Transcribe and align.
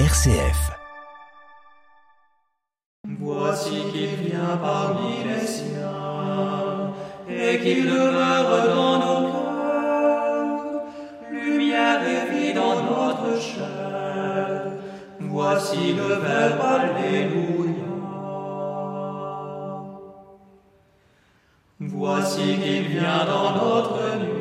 RCF. 0.00 0.72
Voici 3.20 3.84
qu'il 3.92 4.16
vient 4.26 4.56
parmi 4.60 5.22
les 5.22 5.46
siens 5.46 6.92
et 7.28 7.60
qu'il 7.60 7.84
demeure 7.84 8.74
dans 8.74 8.98
nos 8.98 9.30
cœurs, 9.30 10.82
lumière 11.30 12.00
et 12.08 12.28
vie 12.32 12.52
dans 12.52 12.82
notre 12.82 13.40
chair. 13.40 14.72
Voici 15.20 15.92
le 15.92 16.14
Verbe, 16.16 16.60
Alléluia. 16.60 17.84
Voici 21.78 22.58
qu'il 22.58 22.82
vient 22.88 23.24
dans 23.26 23.52
notre 23.52 24.16
nuit 24.18 24.33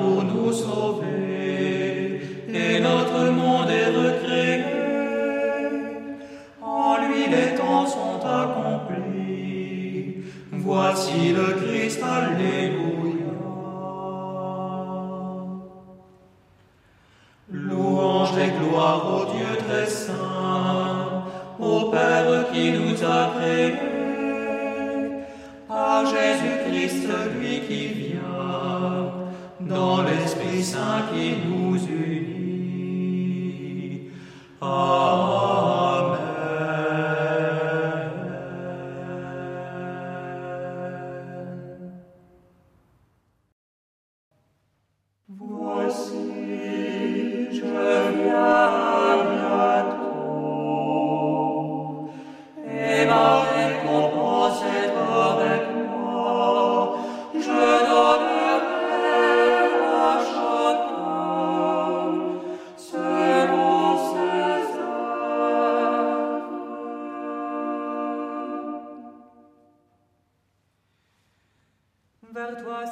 pour 0.00 0.24
nous 0.24 0.52
sauver 0.52 1.10
et 2.48 2.80
notre 2.80 3.30
monde 3.30 3.70
est 3.70 3.90
recréé. 4.02 4.64
En 6.62 6.96
lui 7.04 7.22
les 7.34 7.54
temps 7.56 7.86
sont 7.86 8.20
accomplis. 8.24 10.16
Voici 10.52 11.32
le 11.32 11.46
Christ, 11.60 12.00
Alléluia. 12.02 13.00
Louange 17.52 18.38
et 18.38 18.50
gloire 18.58 19.02
au 19.16 19.24
Dieu 19.34 19.52
très 19.66 19.86
saint, 19.86 21.24
au 21.58 21.90
Père 21.90 22.50
qui 22.52 22.72
nous 22.72 23.04
a 23.04 23.32
créés, 23.36 23.74
à 25.68 26.04
Jésus-Christ, 26.04 27.08
lui 27.38 27.60
qui 27.66 27.86
vient, 27.86 28.19
dans 29.68 30.02
l'Esprit 30.02 30.62
Saint 30.62 31.02
qui 31.12 31.36
nous 31.46 31.76
unit. 31.76 32.40
Amen. 34.60 36.20
Voici, 45.28 46.14
je 47.52 47.60
viens 47.60 48.49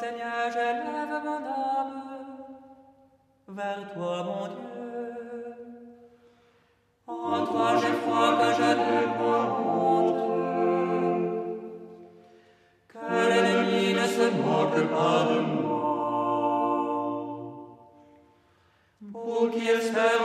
Seigneur, 0.01 0.53
j'élève 0.53 1.25
mon 1.25 1.43
âme. 1.45 1.99
Vers 3.49 3.93
toi, 3.95 4.23
mon 4.23 4.47
Dieu. 4.47 4.69
En 7.09 7.47
toi, 7.47 7.71
j'ai 7.81 7.95
foi 8.05 8.25
que 8.39 8.49
je 8.59 8.71
honte. 9.21 10.25
Que 12.93 13.21
l'ennemi 13.31 13.95
ne 13.95 14.07
se 14.17 14.27
moque 14.45 14.83
pas 14.95 15.21
de 15.31 15.39
moi. 15.41 15.69
Pour 19.13 19.51
qu'il 19.51 19.69
espère 19.69 20.23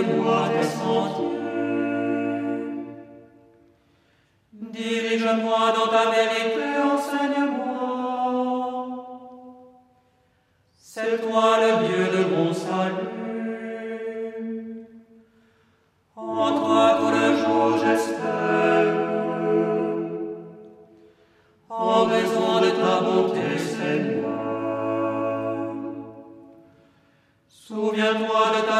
enseigne-moi 0.00 0.48
tes 0.48 0.66
sentiers. 0.66 1.38
Dirige-moi 4.52 5.72
dans 5.72 5.88
ta 5.88 6.10
vérité, 6.10 6.66
enseigne-moi. 6.92 7.70
C'est 10.78 11.18
toi 11.22 11.58
le 11.60 11.70
Dieu 11.86 12.04
de 12.16 12.22
mon 12.34 12.52
salut. 12.52 13.08
En 16.16 16.52
toi 16.58 16.98
tout 16.98 17.10
le 17.10 17.36
jour 17.36 17.78
j'espère. 17.78 18.88
En 21.68 22.04
raison 22.04 22.60
de 22.60 22.70
ta 22.70 23.00
bonté, 23.00 23.58
Seigneur. 23.58 24.20
Souviens-toi 27.48 28.42
de 28.56 28.60
ta 28.68 28.79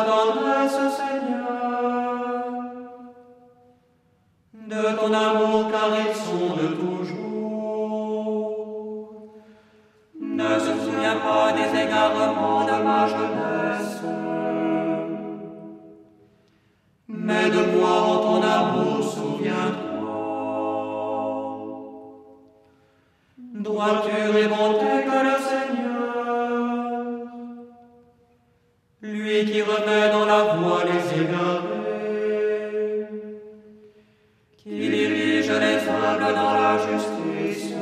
dans 36.00 36.54
la 36.54 36.78
justice, 36.78 37.74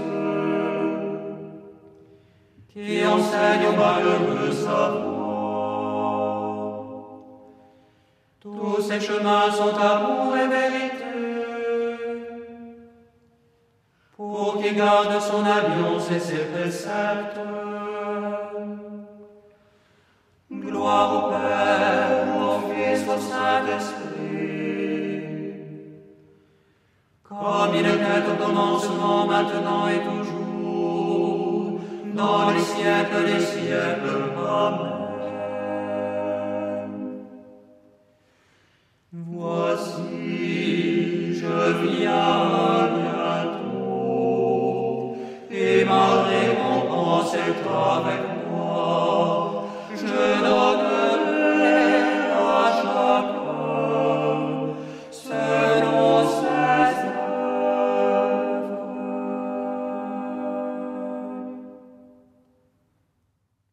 qui 2.69 3.07
enseigne 3.07 3.67
aux 3.69 3.77
malheureux 3.77 4.53
sa 4.53 4.89
voie. 4.89 5.19
Tous 8.41 8.81
ces 8.83 9.01
chemins 9.01 9.51
sont 9.51 9.77
amour 9.77 10.37
et 10.37 10.49
vérité 10.49 11.05
pour 14.17 14.61
qu'il 14.61 14.77
garde 14.77 15.21
son 15.21 15.45
alliance 15.45 16.11
et 16.11 16.21
ses 16.21 16.45
préceptes. 16.47 17.39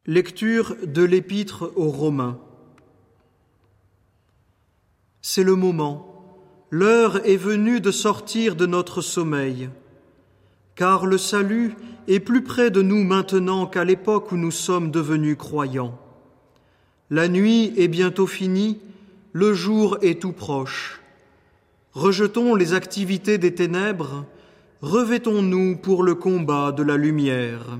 Lecture 0.08 0.76
de 0.84 1.02
l'Épître 1.02 1.72
aux 1.74 1.90
Romains. 1.90 2.38
C'est 5.20 5.42
le 5.42 5.56
moment, 5.56 6.15
l'heure 6.70 7.26
est 7.26 7.36
venue 7.36 7.80
de 7.80 7.90
sortir 7.90 8.56
de 8.56 8.66
notre 8.66 9.00
sommeil, 9.00 9.68
car 10.74 11.06
le 11.06 11.18
salut 11.18 11.74
est 12.08 12.20
plus 12.20 12.42
près 12.42 12.70
de 12.70 12.82
nous 12.82 13.04
maintenant 13.04 13.66
qu'à 13.66 13.84
l'époque 13.84 14.32
où 14.32 14.36
nous 14.36 14.50
sommes 14.50 14.90
devenus 14.90 15.36
croyants. 15.36 15.98
La 17.10 17.28
nuit 17.28 17.72
est 17.76 17.88
bientôt 17.88 18.26
finie, 18.26 18.80
le 19.32 19.54
jour 19.54 19.98
est 20.02 20.20
tout 20.20 20.32
proche. 20.32 21.00
Rejetons 21.92 22.54
les 22.54 22.74
activités 22.74 23.38
des 23.38 23.54
ténèbres, 23.54 24.26
revêtons-nous 24.82 25.76
pour 25.76 26.02
le 26.02 26.14
combat 26.14 26.72
de 26.72 26.82
la 26.82 26.96
lumière. 26.96 27.78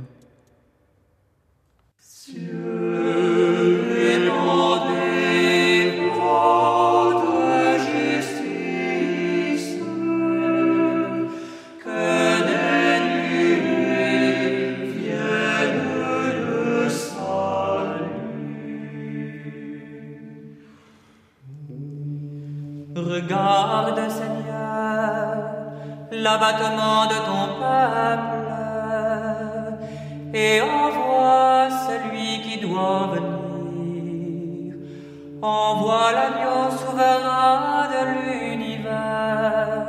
Regarde, 23.27 24.09
Seigneur, 24.09 25.51
l'abattement 26.13 27.07
de 27.07 27.19
ton 27.27 27.45
peuple 27.59 28.47
et 30.33 30.61
envoie 30.61 31.69
celui 31.89 32.41
qui 32.43 32.61
doit 32.61 33.09
venir. 33.15 34.75
Envoie 35.43 36.13
l'agneau 36.13 36.71
souverain 36.71 37.89
de 37.95 38.01
l'univers, 38.15 39.89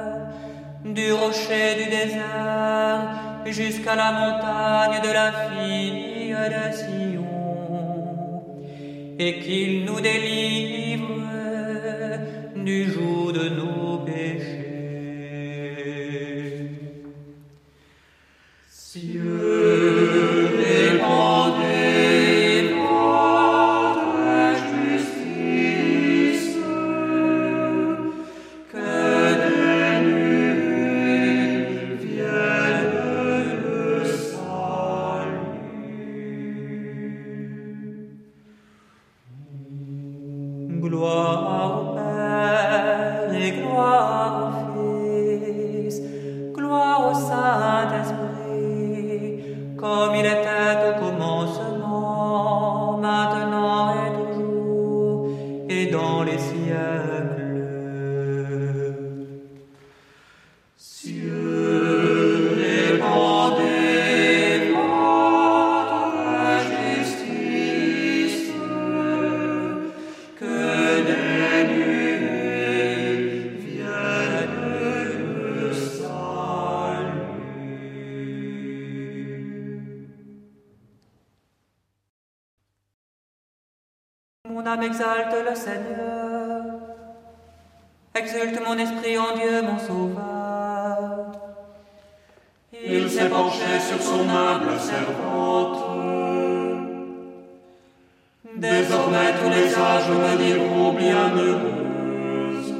du 0.83 1.13
rocher 1.13 1.75
du 1.77 1.85
désert 1.91 3.01
jusqu'à 3.45 3.95
la 3.95 4.11
montagne 4.13 4.99
de 5.03 5.11
la 5.13 5.31
fille 5.31 6.35
de 6.55 6.75
Sion, 6.75 7.27
et 9.19 9.39
qu'il 9.41 9.85
nous 9.85 10.01
délivre 10.01 10.76
du 12.67 12.91
jour 12.91 13.31
de 13.31 13.47
nos 13.47 13.66
Seigneur, 85.57 86.61
exulte 88.13 88.59
mon 88.63 88.77
esprit 88.77 89.17
en 89.17 89.35
Dieu 89.35 89.61
mon 89.63 89.79
Sauveur. 89.79 91.31
Il 92.71 93.09
s'est 93.09 93.29
penché 93.29 93.79
sur 93.79 93.99
son 94.01 94.29
humble 94.29 94.79
servante. 94.79 95.79
Désormais 98.55 99.33
tous 99.39 99.49
les 99.49 99.75
âges 99.75 100.09
me 100.09 100.37
diront 100.45 100.93
bienheureuse. 100.93 102.73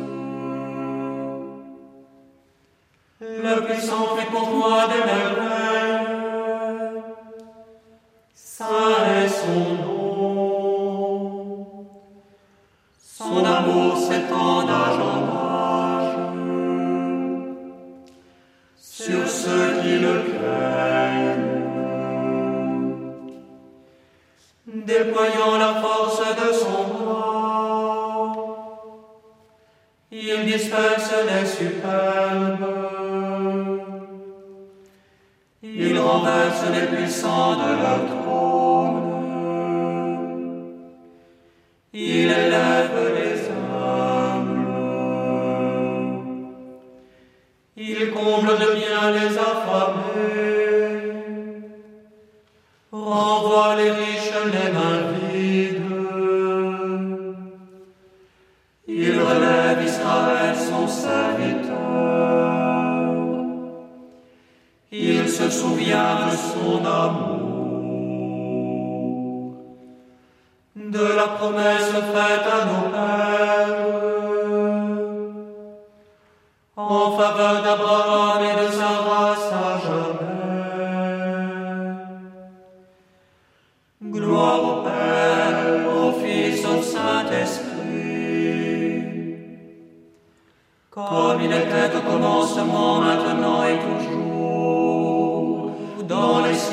Le 3.19 3.65
puissant 3.65 4.15
fait 4.15 4.31
pour 4.31 4.49
moi 4.55 4.87
des 4.87 5.03
merveilles. 5.03 5.56
Il 30.57 30.63
disperse 30.63 31.13
les 31.29 31.45
superbes. 31.45 32.67
Il 35.61 35.99
renverse 35.99 36.63
les 36.73 36.87
puissants 36.95 37.55
de 37.55 37.69
leur 37.81 38.01
trône. 38.11 39.07
Il 41.93 42.29
élève 42.43 42.99
les 43.17 43.39
humbles. 43.49 44.67
Il 47.77 48.11
comble 48.11 48.53
de 48.63 48.69
bien 48.79 49.11
les 49.11 49.37
affamés, 49.37 51.13
renvoie 52.91 53.75
les 53.75 53.91
riches 53.91 54.33
les 54.53 54.71
mains 54.71 55.11
vides. 55.13 55.26
Il 64.91 65.29
se 65.29 65.49
souvient 65.49 66.15
de 66.25 66.31
son 66.35 66.85
amour, 66.85 67.47
de 70.75 71.15
la 71.15 71.27
promesse 71.37 71.91
faite 71.91 72.47
à 72.55 72.65
nos 72.65 72.89
pères 72.91 73.26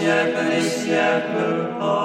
siècles 0.05 0.45
des 0.51 0.69
siècles. 0.69 1.55
Amen. 1.81 2.04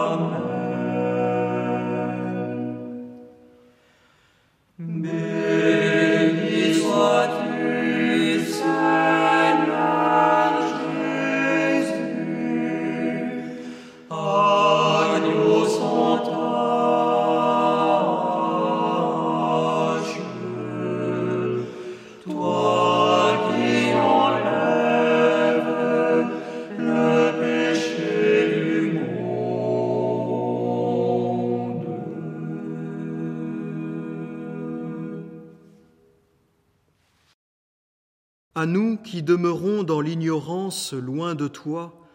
À 38.56 38.66
nous 38.66 38.98
qui 38.98 39.22
demeurons 39.22 39.84
dans 39.84 40.02
l'ignorance 40.02 40.94
loin 40.94 41.36
de 41.36 41.48
toi, 41.48 42.08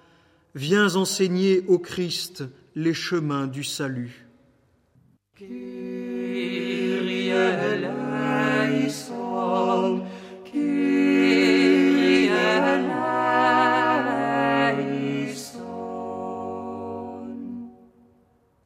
viens 0.55 0.97
enseigner 0.97 1.65
au 1.69 1.79
Christ 1.79 2.45
les 2.75 2.93
chemins 2.93 3.47
du 3.47 3.63
salut. 3.63 4.27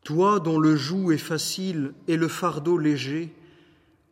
Toi 0.05 0.41
dont 0.41 0.59
le 0.59 0.75
joug 0.75 1.13
est 1.13 1.19
facile 1.19 1.93
et 2.07 2.17
le 2.17 2.29
fardeau 2.29 2.79
léger, 2.79 3.35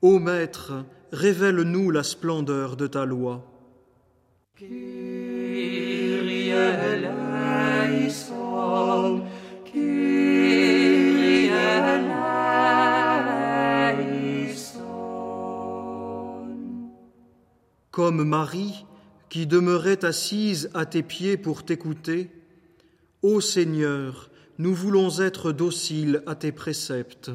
ô 0.03 0.19
Maître, 0.19 0.85
révèle-nous 1.13 1.91
la 1.91 2.03
splendeur 2.03 2.77
de 2.77 2.87
ta 2.87 3.05
loi. 3.05 3.45
Comme 17.91 18.25
Marie, 18.25 18.85
qui 19.31 19.47
demeurait 19.47 20.05
assise 20.05 20.71
à 20.75 20.85
tes 20.85 21.03
pieds 21.03 21.37
pour 21.37 21.65
t'écouter, 21.65 22.31
Ô 23.23 23.41
Seigneur, 23.41 24.31
nous 24.59 24.75
voulons 24.75 25.19
être 25.19 25.53
dociles 25.53 26.23
à 26.27 26.35
tes 26.35 26.53
préceptes. 26.53 27.31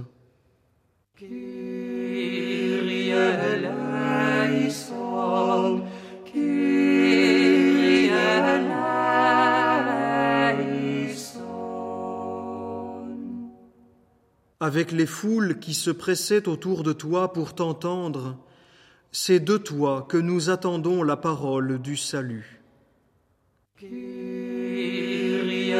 Avec 14.63 14.91
les 14.91 15.07
foules 15.07 15.57
qui 15.59 15.73
se 15.73 15.89
pressaient 15.89 16.47
autour 16.47 16.83
de 16.83 16.93
toi 16.93 17.33
pour 17.33 17.55
t'entendre, 17.55 18.37
c'est 19.11 19.39
de 19.39 19.57
toi 19.57 20.05
que 20.07 20.17
nous 20.17 20.51
attendons 20.51 21.01
la 21.01 21.17
parole 21.17 21.81
du 21.81 21.97
salut. 21.97 22.61
Kyrie 23.77 25.73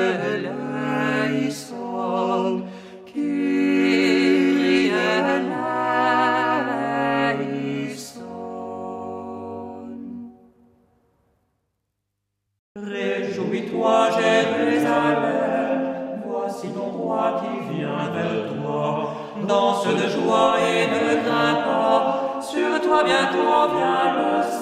Réjouis-toi, 13.71 14.09
Jérusalem, 14.19 15.81
voici 16.25 16.67
ton 16.69 16.89
roi 16.97 17.41
qui 17.41 17.75
vient 17.75 18.09
vers 18.13 18.53
toi. 18.53 19.13
Danse 19.47 19.87
de 19.87 20.09
joie 20.09 20.55
et 20.59 20.87
ne 20.87 21.23
crains 21.23 21.61
pas, 21.63 22.41
sur 22.41 22.81
toi 22.81 23.03
bientôt 23.03 23.73
vient 23.73 24.13
le. 24.15 24.61